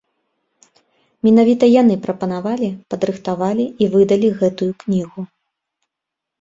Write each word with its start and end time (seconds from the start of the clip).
Менавіта 1.27 1.65
яны 1.81 1.99
прапанавалі, 2.07 2.69
падрыхтавалі 2.95 3.65
і 3.85 3.93
выдалі 3.95 4.35
гэтую 4.43 4.71
кнігу. 4.85 5.21